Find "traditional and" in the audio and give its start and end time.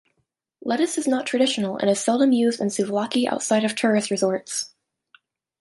1.27-1.87